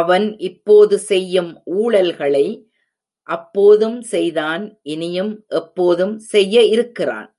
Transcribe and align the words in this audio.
அவன் 0.00 0.26
இப்போது 0.38 0.96
செய்யும் 0.98 1.48
ஊழல்களை 1.78 2.44
அப்போதும் 3.28 3.98
செய்தான் 4.02 4.64
இனியும் 4.82 5.32
எப்போதும் 5.60 6.14
செய்ய 6.28 6.62
இருக்கிறான். 6.66 7.28